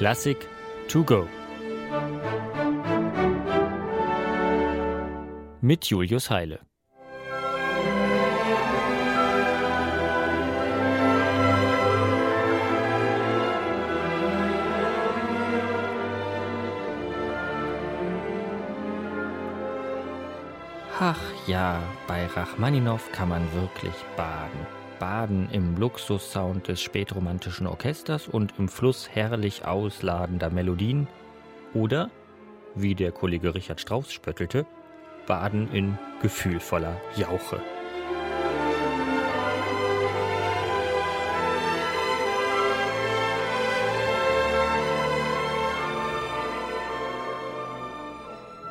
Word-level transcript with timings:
Klassik 0.00 0.48
to 0.88 1.04
go. 1.04 1.28
Mit 5.60 5.84
Julius 5.84 6.30
Heile. 6.30 6.60
Ach 20.98 21.18
ja, 21.46 21.82
bei 22.08 22.24
Rachmaninow 22.24 23.12
kann 23.12 23.28
man 23.28 23.52
wirklich 23.52 23.92
baden. 24.16 24.79
Baden 25.00 25.48
im 25.50 25.76
Luxussound 25.78 26.68
des 26.68 26.82
spätromantischen 26.82 27.66
Orchesters 27.66 28.28
und 28.28 28.52
im 28.58 28.68
Fluss 28.68 29.08
herrlich 29.08 29.64
ausladender 29.64 30.50
Melodien. 30.50 31.08
Oder, 31.72 32.10
wie 32.74 32.94
der 32.94 33.10
Kollege 33.10 33.54
Richard 33.54 33.80
Strauss 33.80 34.12
spöttelte, 34.12 34.66
Baden 35.26 35.72
in 35.72 35.98
gefühlvoller 36.20 37.00
Jauche. 37.16 37.60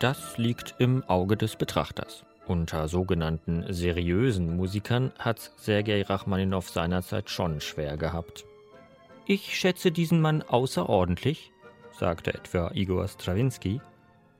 Das 0.00 0.36
liegt 0.36 0.74
im 0.78 1.02
Auge 1.08 1.38
des 1.38 1.56
Betrachters. 1.56 2.24
Unter 2.46 2.88
sogenannten 2.88 3.64
seriösen 3.72 4.56
Musikern 4.56 5.12
hat 5.18 5.52
Sergei 5.56 6.02
Rachmaninow 6.02 6.68
seinerzeit 6.68 7.30
schon 7.30 7.60
schwer 7.60 7.96
gehabt. 7.96 8.44
Ich 9.26 9.56
schätze 9.56 9.92
diesen 9.92 10.20
Mann 10.20 10.42
außerordentlich, 10.42 11.52
sagte 11.92 12.34
etwa 12.34 12.70
Igor 12.74 13.06
Strawinski. 13.06 13.80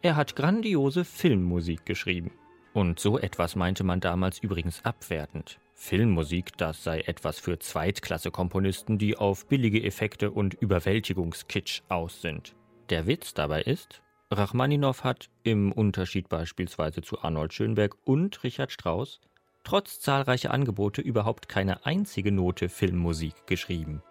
Er 0.02 0.16
hat 0.16 0.34
grandiose 0.34 1.04
Filmmusik 1.04 1.86
geschrieben. 1.86 2.32
Und 2.72 3.00
so 3.00 3.18
etwas 3.18 3.56
meinte 3.56 3.84
man 3.84 4.00
damals 4.00 4.38
übrigens 4.38 4.84
abwertend. 4.84 5.58
Filmmusik, 5.74 6.56
das 6.56 6.84
sei 6.84 7.00
etwas 7.00 7.38
für 7.38 7.58
Zweitklasse-Komponisten, 7.58 8.98
die 8.98 9.16
auf 9.16 9.46
billige 9.46 9.82
Effekte 9.82 10.30
und 10.30 10.54
Überwältigungskitsch 10.54 11.82
aus 11.88 12.20
sind. 12.20 12.54
Der 12.90 13.06
Witz 13.06 13.34
dabei 13.34 13.62
ist, 13.62 14.02
Rachmaninow 14.32 15.02
hat, 15.02 15.28
im 15.42 15.72
Unterschied 15.72 16.28
beispielsweise 16.28 17.02
zu 17.02 17.20
Arnold 17.22 17.52
Schönberg 17.52 17.96
und 18.04 18.44
Richard 18.44 18.70
Strauss, 18.70 19.20
trotz 19.64 20.00
zahlreicher 20.00 20.52
Angebote 20.52 21.02
überhaupt 21.02 21.48
keine 21.48 21.84
einzige 21.84 22.30
Note 22.30 22.68
Filmmusik 22.68 23.46
geschrieben. 23.46 24.02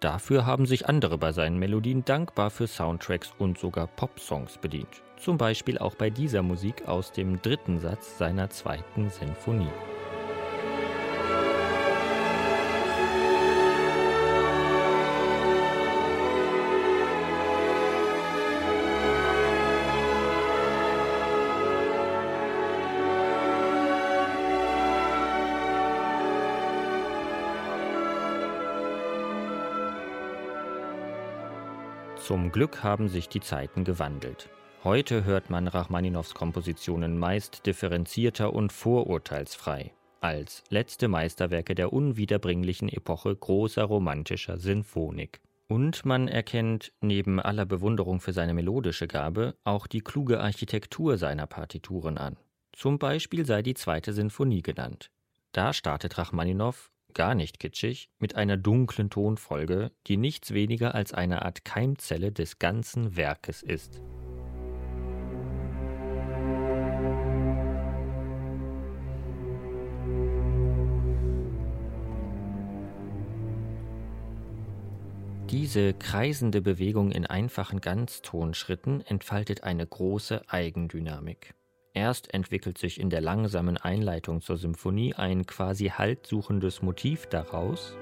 Dafür 0.00 0.46
haben 0.46 0.66
sich 0.66 0.88
andere 0.88 1.18
bei 1.18 1.32
seinen 1.32 1.58
Melodien 1.58 2.04
dankbar 2.04 2.50
für 2.50 2.66
Soundtracks 2.66 3.34
und 3.38 3.58
sogar 3.58 3.86
Popsongs 3.86 4.58
bedient. 4.58 5.02
Zum 5.18 5.36
Beispiel 5.36 5.78
auch 5.78 5.94
bei 5.94 6.10
dieser 6.10 6.42
Musik 6.42 6.88
aus 6.88 7.12
dem 7.12 7.40
dritten 7.40 7.78
Satz 7.78 8.18
seiner 8.18 8.48
zweiten 8.50 9.10
Sinfonie. 9.10 9.68
Zum 32.20 32.52
Glück 32.52 32.84
haben 32.84 33.08
sich 33.08 33.28
die 33.28 33.40
Zeiten 33.40 33.82
gewandelt. 33.82 34.50
Heute 34.84 35.24
hört 35.24 35.50
man 35.50 35.66
Rachmaninows 35.66 36.34
Kompositionen 36.34 37.18
meist 37.18 37.66
differenzierter 37.66 38.52
und 38.52 38.72
vorurteilsfrei, 38.72 39.92
als 40.20 40.62
letzte 40.68 41.08
Meisterwerke 41.08 41.74
der 41.74 41.92
unwiederbringlichen 41.92 42.88
Epoche 42.88 43.34
großer 43.34 43.84
romantischer 43.84 44.58
Sinfonik. 44.58 45.40
Und 45.68 46.04
man 46.04 46.28
erkennt 46.28 46.92
neben 47.00 47.40
aller 47.40 47.64
Bewunderung 47.64 48.20
für 48.20 48.32
seine 48.32 48.54
melodische 48.54 49.08
Gabe 49.08 49.54
auch 49.64 49.86
die 49.86 50.00
kluge 50.00 50.40
Architektur 50.40 51.16
seiner 51.16 51.46
Partituren 51.46 52.18
an. 52.18 52.36
Zum 52.72 52.98
Beispiel 52.98 53.46
sei 53.46 53.62
die 53.62 53.74
zweite 53.74 54.12
Sinfonie 54.12 54.62
genannt. 54.62 55.10
Da 55.52 55.72
startet 55.72 56.18
Rachmaninow 56.18 56.90
gar 57.14 57.34
nicht 57.34 57.60
kitschig, 57.60 58.10
mit 58.18 58.36
einer 58.36 58.56
dunklen 58.56 59.10
Tonfolge, 59.10 59.90
die 60.06 60.16
nichts 60.16 60.52
weniger 60.54 60.94
als 60.94 61.12
eine 61.12 61.42
Art 61.42 61.64
Keimzelle 61.64 62.32
des 62.32 62.58
ganzen 62.58 63.16
Werkes 63.16 63.62
ist. 63.62 64.00
Diese 75.50 75.94
kreisende 75.94 76.62
Bewegung 76.62 77.10
in 77.10 77.26
einfachen 77.26 77.80
Ganztonschritten 77.80 79.00
entfaltet 79.00 79.64
eine 79.64 79.84
große 79.84 80.48
Eigendynamik. 80.48 81.54
Erst 81.92 82.32
entwickelt 82.32 82.78
sich 82.78 83.00
in 83.00 83.10
der 83.10 83.20
langsamen 83.20 83.76
Einleitung 83.76 84.40
zur 84.42 84.56
Symphonie 84.56 85.14
ein 85.14 85.44
quasi 85.46 85.88
haltsuchendes 85.88 86.82
Motiv 86.82 87.26
daraus. 87.26 87.96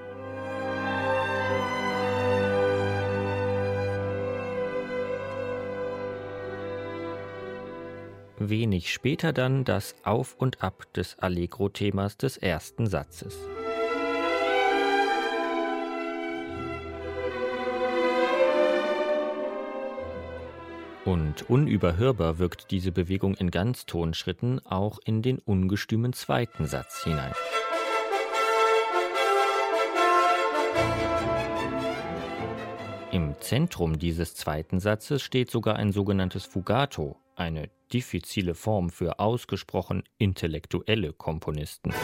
Wenig 8.38 8.92
später 8.92 9.32
dann 9.32 9.64
das 9.64 9.96
Auf 10.04 10.34
und 10.34 10.62
Ab 10.62 10.92
des 10.92 11.18
Allegro-Themas 11.18 12.18
des 12.18 12.36
ersten 12.36 12.86
Satzes. 12.86 13.36
Und 21.08 21.48
unüberhörbar 21.48 22.38
wirkt 22.38 22.70
diese 22.70 22.92
Bewegung 22.92 23.32
in 23.32 23.50
Ganztonschritten 23.50 24.60
auch 24.66 24.98
in 25.02 25.22
den 25.22 25.38
ungestümen 25.38 26.12
zweiten 26.12 26.66
Satz 26.66 27.02
hinein. 27.02 27.32
Im 33.10 33.34
Zentrum 33.40 33.98
dieses 33.98 34.34
zweiten 34.34 34.80
Satzes 34.80 35.22
steht 35.22 35.50
sogar 35.50 35.76
ein 35.76 35.92
sogenanntes 35.92 36.44
Fugato, 36.44 37.16
eine 37.36 37.70
diffizile 37.90 38.54
Form 38.54 38.90
für 38.90 39.18
ausgesprochen 39.18 40.02
intellektuelle 40.18 41.14
Komponisten. 41.14 41.94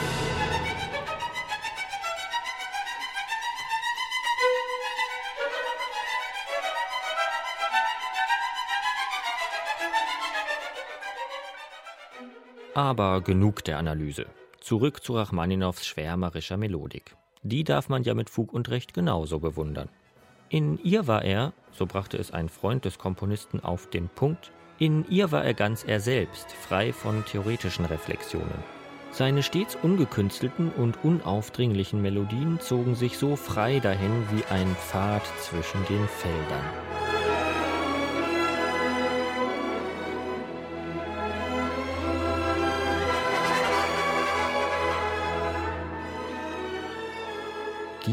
Aber 12.74 13.20
genug 13.20 13.62
der 13.64 13.78
Analyse. 13.78 14.26
Zurück 14.60 15.04
zu 15.04 15.14
Rachmaninows 15.14 15.86
schwärmerischer 15.86 16.56
Melodik. 16.56 17.16
Die 17.42 17.62
darf 17.62 17.88
man 17.88 18.02
ja 18.02 18.14
mit 18.14 18.30
Fug 18.30 18.52
und 18.52 18.68
Recht 18.68 18.94
genauso 18.94 19.38
bewundern. 19.38 19.88
In 20.48 20.78
ihr 20.82 21.06
war 21.06 21.24
er, 21.24 21.52
so 21.70 21.86
brachte 21.86 22.16
es 22.16 22.32
ein 22.32 22.48
Freund 22.48 22.84
des 22.84 22.98
Komponisten 22.98 23.60
auf 23.60 23.88
den 23.90 24.08
Punkt, 24.08 24.50
in 24.78 25.08
ihr 25.08 25.30
war 25.30 25.44
er 25.44 25.54
ganz 25.54 25.84
er 25.84 26.00
selbst, 26.00 26.50
frei 26.50 26.92
von 26.92 27.24
theoretischen 27.24 27.84
Reflexionen. 27.84 28.64
Seine 29.12 29.44
stets 29.44 29.76
ungekünstelten 29.80 30.72
und 30.72 31.04
unaufdringlichen 31.04 32.02
Melodien 32.02 32.58
zogen 32.58 32.96
sich 32.96 33.18
so 33.18 33.36
frei 33.36 33.78
dahin 33.78 34.24
wie 34.32 34.44
ein 34.46 34.74
Pfad 34.74 35.22
zwischen 35.41 35.84
den 35.86 36.09
Feldern. 36.09 37.03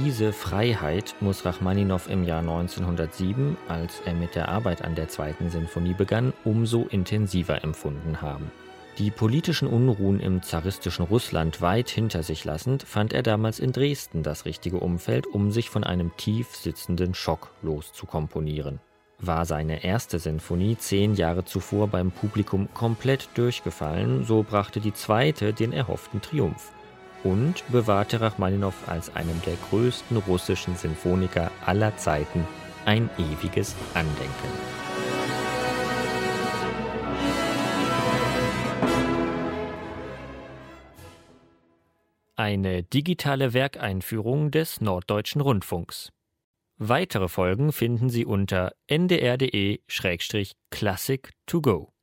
Diese 0.04 0.34
Freiheit 0.34 1.14
muss 1.20 1.46
Rachmaninow 1.46 2.10
im 2.10 2.24
Jahr 2.24 2.40
1907, 2.40 3.56
als 3.68 4.02
er 4.04 4.16
mit 4.16 4.34
der 4.34 4.50
Arbeit 4.50 4.84
an 4.84 4.96
der 4.96 5.10
zweiten 5.10 5.52
Sinfonie 5.52 5.94
begann, 5.94 6.34
umso 6.44 6.88
intensiver 6.88 7.64
empfunden 7.64 8.20
haben. 8.20 8.50
Die 8.98 9.12
politischen 9.12 9.68
Unruhen 9.68 10.20
im 10.20 10.42
zaristischen 10.42 11.06
Russland 11.06 11.62
weit 11.62 11.92
hinter 11.92 12.24
sich 12.24 12.46
lassend, 12.46 12.82
fand 12.82 13.14
er 13.14 13.22
damals 13.22 13.60
in 13.60 13.74
Dresden 13.74 14.24
das 14.24 14.46
richtige 14.46 14.78
Umfeld, 14.78 15.28
um 15.28 15.52
sich 15.52 15.70
von 15.70 15.84
einem 15.84 16.12
tief 16.18 16.56
sitzenden 16.56 17.14
Schock 17.14 17.52
loszukomponieren. 17.62 18.80
War 19.20 19.46
seine 19.46 19.84
erste 19.84 20.18
Sinfonie 20.18 20.78
zehn 20.78 21.14
Jahre 21.14 21.46
zuvor 21.46 21.88
beim 21.88 22.10
Publikum 22.10 22.70
komplett 22.74 23.30
durchgefallen, 23.36 24.24
so 24.24 24.42
brachte 24.42 24.80
die 24.80 24.94
zweite 24.94 25.54
den 25.54 25.74
erhofften 25.74 26.22
Triumph 26.22 26.72
und 27.24 27.64
bewahrte 27.70 28.22
Rachmaninow 28.22 28.74
als 28.88 29.16
einem 29.16 29.40
der 29.46 29.56
größten 29.70 30.18
russischen 30.18 30.76
Sinfoniker 30.76 31.52
aller 31.66 31.96
Zeiten 31.98 32.48
ein 32.86 33.10
ewiges 33.18 33.76
Andenken. 33.94 34.50
Eine 42.36 42.82
digitale 42.82 43.54
Werkeinführung 43.54 44.50
des 44.50 44.82
Norddeutschen 44.82 45.42
Rundfunks. 45.42 46.12
Weitere 46.78 47.28
Folgen 47.28 47.72
finden 47.72 48.10
Sie 48.10 48.26
unter 48.26 48.74
ndr.de-classic 48.88 51.30
to 51.46 51.62
go. 51.62 51.94